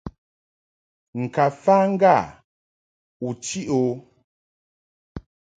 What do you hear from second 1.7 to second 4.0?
ŋga u chiʼ o.